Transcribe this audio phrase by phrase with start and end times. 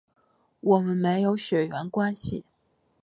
[0.61, 2.43] 我们没有血缘关系